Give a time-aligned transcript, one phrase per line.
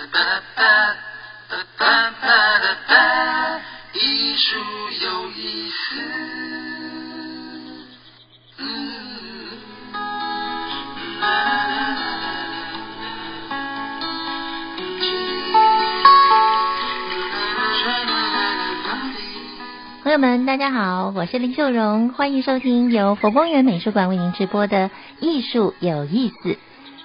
[0.00, 0.06] 哒
[0.56, 0.96] 哒
[1.46, 3.60] 哒哒哒哒哒，
[3.92, 4.56] 艺术
[5.02, 5.76] 有意思。
[20.02, 24.88] 朋友们，大家好，我是林秀荣，欢迎收听由佛光园美术馆为您直播的
[25.20, 26.48] 《艺术有意思》。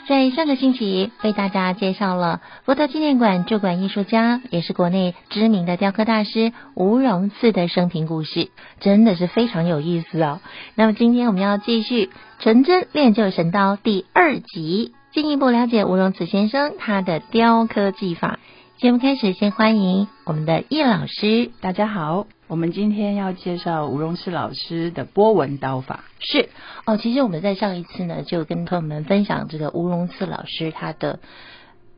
[0.08, 8.50] 在上个星期为大家介绍了佛陀纪念馆驻馆艺术家，也是国内知名的雕刻大师吴荣次的生平故事，
[8.80, 10.42] 真的是非常有意思哦。
[10.76, 12.06] 那么今天我们要继续
[12.38, 18.38] 《纯真练就神刀》第二集，进一步了解吴荣次先生他的雕刻技法。
[18.78, 21.50] 节目开始，先欢迎我们的叶老师。
[21.62, 26.06] 大家好，我们今天要介绍吴荣次老师的波纹刀法。
[26.20, 26.50] 是
[26.86, 31.20] 哦，其实我们在上一次呢，就跟朋友们分享这个吴荣次老师他的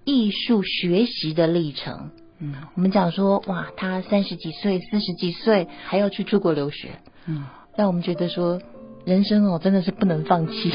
[0.05, 2.11] 艺术学习的历程。
[2.39, 6.91] 嗯我们讲说，哇，他三十几岁、四十几岁还要去出国留学，
[7.25, 7.43] 嗯，
[7.75, 8.61] 让我们觉得说，
[9.05, 10.71] 人生哦真的是不能放弃。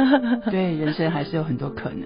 [0.50, 2.04] 对，人生还是有很多可能。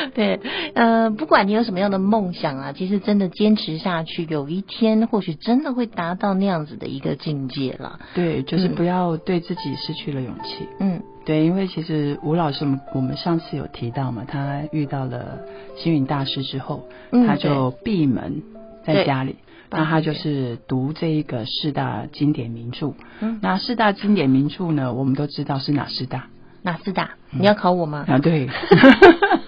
[0.14, 0.40] 对，
[0.74, 7.98] 呃，不管你有什么样的梦想啊，其实真的坚持下去，有一天或许真的会达到那样子的一个境界了。
[8.14, 10.68] 对，就是嗯不要对自己失去了勇气。
[10.80, 15.40] 嗯对，因为其实吴老师，我们上次有提到嘛，他遇到了
[15.76, 18.42] 星云大师之后，嗯他就闭门
[18.84, 19.36] 在家里。
[19.70, 22.94] 那他就是读这一个四大经典名著。
[23.20, 26.28] 嗯，那四大经典名著呢，我们都知道是哪四大
[26.62, 27.10] 哪四大？
[27.30, 28.06] 你要考我吗？
[28.08, 28.16] 啊？
[28.18, 28.48] 对，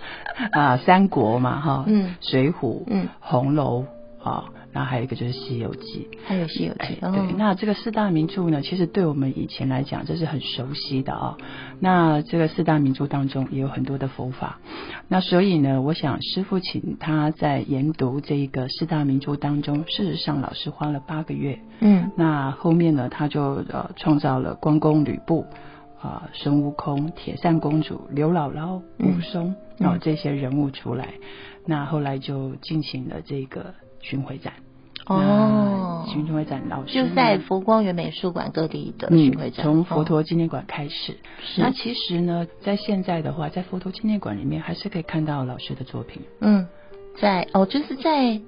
[0.53, 3.85] 啊，三国嘛，哈，嗯水浒，嗯，红楼
[4.23, 6.09] 啊，然后还有一个就是《西游记》。
[6.27, 7.13] 还有《西游记》哦。
[7.15, 11.37] 对，那这个四大名著呢，其实对我们以前来讲，这是很熟悉的啊、
[11.81, 14.59] 那这个四大名著当中也有很多的佛法，
[15.09, 25.47] 那所以呢，我想师父请他在研读这个四大名著当中，事实上老师花了八个月，嗯那后面呢，他就呃创造了关公、吕布。
[26.01, 31.15] 啊，孙悟空、铁扇公主、刘姥姥、嗯武松，嗯哦，这些人物出来，
[31.67, 34.55] 那后来就进行了这个巡回展。
[35.07, 41.17] 哦，巡回展老师就在佛光园美术馆各地的嗯巡回展，从佛哦陀纪念馆开始。
[41.43, 46.23] 是那其实呢，在现在的话，在佛陀纪念馆里面还是可以看到老师的作品。
[46.41, 46.67] 嗯，
[47.19, 48.41] 在哦，就是在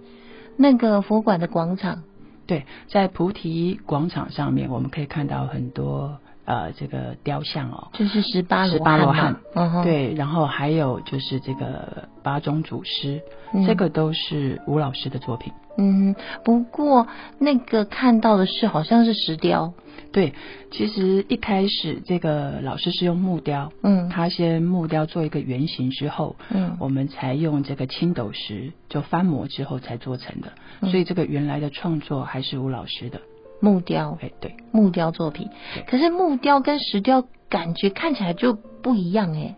[0.57, 2.05] 那个佛馆的广场，
[2.47, 7.89] 对，在菩提广场上面，我们可以看到很多呃这个雕像哦。
[7.93, 13.21] 就是十八十八罗汉，嗯，对，然后还有就是这个八宗祖师，
[13.53, 13.67] 嗯。
[13.67, 15.53] 这个都是吴老师的作品。
[15.79, 16.15] 嗯，
[16.45, 17.07] 不过
[17.39, 19.73] 那个看到的是好像是石雕，
[20.13, 20.35] 对，
[20.71, 24.11] 其实一开始这个老师是用木雕，嗯。
[24.11, 26.77] 他先木雕做一个圆形之后，嗯。
[26.79, 30.91] 我们才用这个青斗石就翻模之后才做成的，嗯。
[30.91, 33.21] 所以这个原来的创作还是吴老师的。
[33.63, 35.49] 木雕，哎，对，木雕作品，
[35.87, 39.55] 可是木雕跟石雕感觉看起来就不一样哎，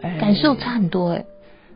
[0.00, 0.18] 哎。
[0.20, 1.24] 感受差很多哎，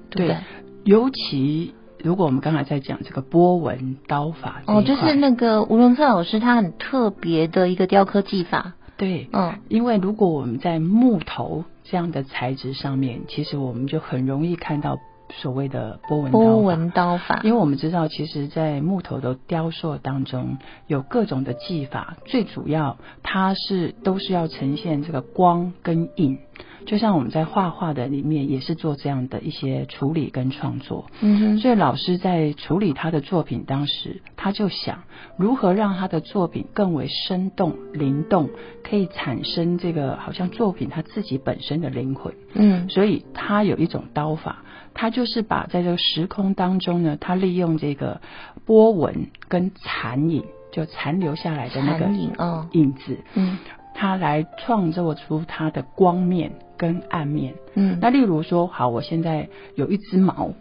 [0.09, 0.37] 对对？
[0.85, 9.59] 尤其如果我们刚才在讲这个波纹刀法哦，就是那个吴荣策老师他很特别的一个雕刻技法，对，嗯。
[9.69, 14.97] 因为如果我们在木头这样的材质上面，其实我们就很容易看到
[15.31, 26.39] 所谓的波纹刀法波纹刀法，因为我们知道，其实，在木头的雕塑当中，有各种的技法，最主要它是都是要呈现这个光跟影。
[26.87, 31.11] 就像我们在画画的里面，也是做这样的一些处理跟创作。
[31.21, 35.03] 嗯哼，所以老师在处理他的作品当时，他就想
[35.37, 38.49] 如何让他的作品更为生动、灵动，
[38.83, 42.33] 可以产生这个好像作品他自己本身的灵魂。
[42.55, 48.21] 嗯所以他有一种刀法，他就是把在这个时空当中呢，它利用这个
[48.67, 52.69] 波纹跟残影，就残留下来的那个影哦。
[52.73, 53.59] 影子，嗯。
[54.01, 57.55] 它来创作出它的光面跟暗面。
[57.75, 60.53] 嗯，那例如说，好，我现在有一只毛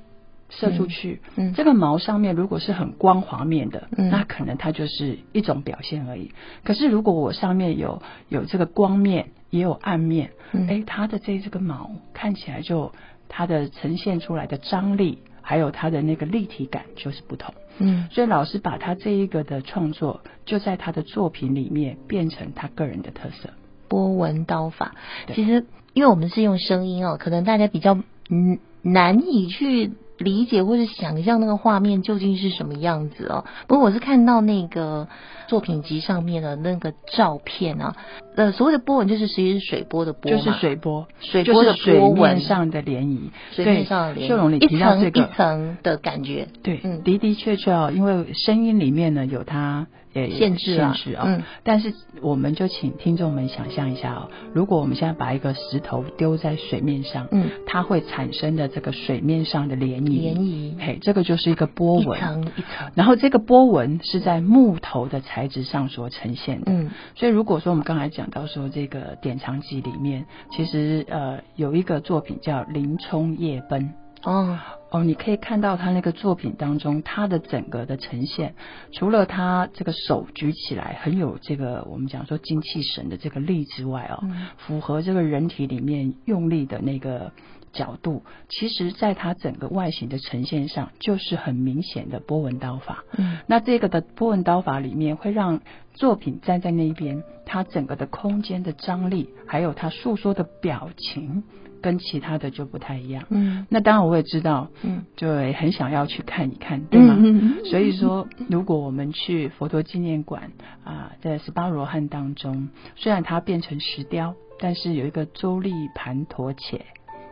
[0.50, 1.54] 射出去，嗯。
[1.54, 4.10] 这个毛上面如果是很光滑面的，嗯。
[4.10, 6.32] 那可能它就是一种表现而已。
[6.64, 10.68] 可是如果我上面有有这个光面，也有暗面，嗯。
[10.68, 12.92] 哎、它的这这个毛看起来就
[13.30, 17.54] 它的呈现出来的张力，还有它的那个立体感就是不同。
[17.80, 23.52] 嗯所以老师把他这一个的创作，就在他的作品里面变成他个人的特色。
[23.88, 24.96] 波纹刀法，
[25.34, 33.46] 其实因为我们是用声音哦，可能大家比较嗯难以去理解或是想象那个画面究竟是什么样子哦。
[33.68, 35.08] 不过我是看到那个
[35.48, 37.96] 作品集上面的那个照片啊，
[38.36, 43.30] 呃，所谓的波纹就是实际是水波的波嘛，就是水波，水波的波纹面上的涟漪。
[43.52, 46.48] 水面上的对，涟漪，一提到层一这个，层的感觉。
[46.64, 49.88] 对，嗯的的确确哦，因为声音里面呢有它
[50.26, 51.24] 呃限制啊限制哦。
[51.26, 62.20] 嗯但是我们就请听众们想象一下哦，如果我们现在把一个石头丢在水面上，嗯，它会产生的这个水面上的涟漪，涟漪嘿，这个就是一个波一纹。
[62.20, 62.92] 层一层。
[62.96, 73.82] 然后这个波纹是在木头的材质上所呈现的，嗯所以如果说我们刚才讲到说这个典藏集里面，其实呃有一个作品叫《林冲夜奔》。
[74.24, 74.58] 哦，
[74.90, 78.56] 哦，你可以看到他那个作品当中，他的整个的呈现，
[78.94, 87.34] 除了他这个手举起来很有这个我们讲说精气神的这个力之外哦，嗯符合这个人体里面用力的那个
[87.74, 93.04] 角度，其实在他整个外形的呈现上，就是很明显的波纹刀法。
[93.18, 95.60] 嗯那这个的波纹刀法里面，会让
[95.94, 101.44] 作品站在那一边，它整个的空间的张力，还有它诉说的表情，
[101.82, 103.24] 跟其他的就不太一样。
[103.30, 107.16] 嗯那当然我也知道，嗯，就很想要去看一看，对吗？
[107.18, 110.52] 嗯所以说，如果我们去佛陀纪念馆
[110.84, 116.86] 啊，在十八罗汉当中，虽然它变成石雕，但是有一个周立盘陀伽。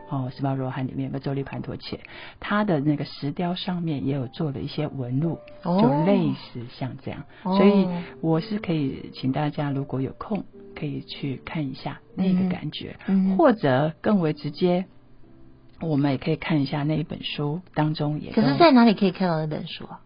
[0.08, 2.00] 哦，十八罗汉里面有个周利盘陀切，
[2.38, 7.24] 他的那个石雕上面也有做了一些纹路，哦就类似像这样。
[7.42, 7.86] 哦所以
[8.20, 10.44] 我是可以请大家如果有空，
[10.74, 14.84] 可以去看一下那个感觉，嗯或者更为直接，
[15.80, 20.00] 我们也可以看一下那一本书当中也可是，在哪里可以看到那本书啊？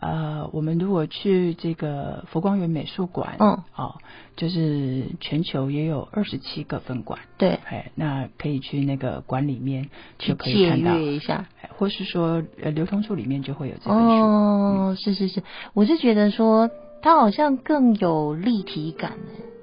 [0.00, 3.94] 呃，我们如果去这个佛光园美术馆，嗯，哦，
[4.36, 9.88] 就是全球也有二十七个分馆，对，哎，那可以去那个馆里面
[10.18, 11.46] 去就可以借看到，阅一下。
[11.60, 15.42] 哎或是说呃流通处里面就会有这本书，哦，是是是，
[15.72, 16.70] 我是觉得说
[17.02, 19.10] 它好像更有立体感。
[19.12, 19.53] 呢。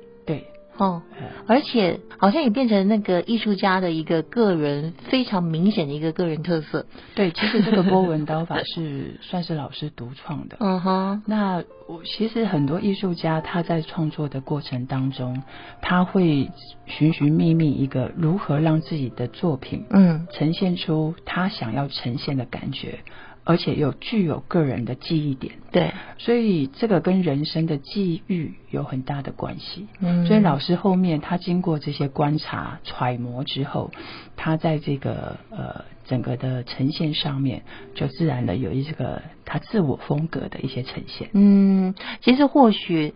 [0.82, 6.86] 对，哦，呃，而且好像也变成那个艺术家的一个个人非常明显的一个个人特色。
[7.16, 15.44] 对，其实这个波纹刀法是 算是老师独创的，嗯哼，那我其实很多艺术家他在创作的过程当中，
[15.82, 16.50] 他会
[16.86, 20.28] 寻寻觅觅一个如何让自己的作品嗯。
[20.32, 23.00] 呈现出他想要呈现的感觉，
[23.44, 25.56] 而且又具有个人的记忆点。
[25.72, 29.88] 对，所以这个跟人生的际遇有很大的关系。
[30.00, 33.92] 嗯所以老师后面他经过这些观察揣摩之后，
[34.36, 37.64] 他在这个呃整个的呈现上面，
[37.96, 41.30] 就自然的有一这个他自我风格的一些呈现。
[41.34, 43.14] 嗯，其实或许。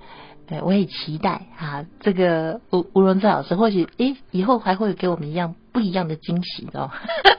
[0.48, 6.90] 对，我也期待啊，这个吴吴荣志老师或许诶以后还会给我们一样不一样的惊喜哦。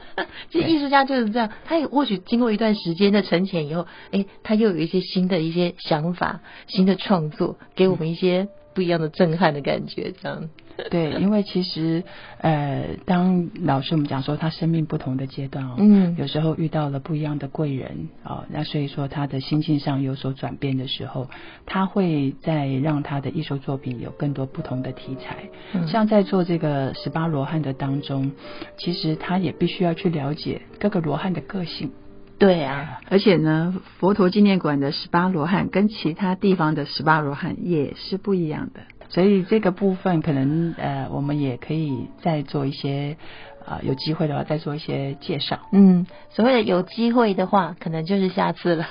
[0.51, 10.49] 其实艺术家就是这样，他也或许经过一段时间的沉潜以后，哎，他又有一些新的一些想法、新的创作，给我们一些不一样的震撼的感觉，这样。
[10.91, 12.03] 对，因为其实
[12.39, 21.29] 呃，当老师我们讲说他生命不同的阶段哦，嗯有时候遇到了不一样的贵人哦，那所以说他的心境上有所转变的时候，
[21.65, 25.49] 他会在让他的艺术作品有更多不同的题材。
[25.73, 28.31] 嗯像在做这个十八罗汉的当中，
[28.77, 31.91] 其实他也必须要去了解各个罗汉的个性。
[32.39, 38.81] 对啊，哎而且呢，佛陀纪念馆的十八罗汉跟其他地方的十八罗汉也是不一样的。
[39.09, 43.17] 所以这个部分可能呃，我们也可以再做一些
[43.65, 45.59] 啊、有机会的话再做一些介绍。
[45.73, 48.87] 嗯，所谓的有机会的话，可能就是下次了，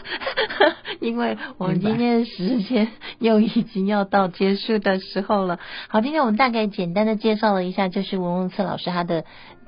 [1.01, 5.59] 因为我们今天的时间又已经要到结束的时候了。
[5.89, 9.25] 好，今天我们大概简单的介绍了一下，就是文文策老师他的。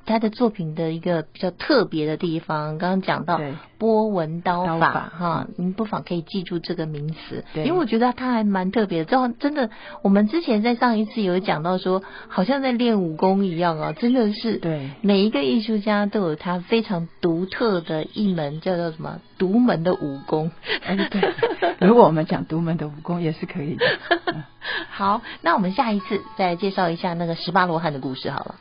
[0.09, 3.41] 他的作品的一个比较特别的地方，刚刚讲到
[3.79, 9.05] 波纹刀法哈，您不妨可以记住这个名词，对因为我觉得他还蛮特别的。
[9.05, 9.71] 这真的，
[10.03, 20.51] 我们之前在上一次有讲到说，好像在练武功一样啊，真的是对每一个艺术家都有他非常独特的一门叫做什么独门的武功。
[20.85, 21.35] 哎，对，
[21.87, 23.87] 如果我们讲独门的武功也是可以的。
[24.27, 24.43] 嗯
[24.91, 28.57] 好，那我们下一次再介绍一下那个十八罗汉的故事好了。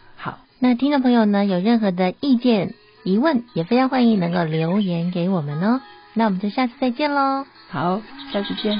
[0.59, 2.73] 那听众朋友呢，有任何的意见、
[3.03, 5.81] 疑问，也非常欢迎能够留言给我们哦。
[6.13, 7.45] 那我们就下次再见喽。
[7.69, 8.01] 好，
[8.33, 8.79] 下次见。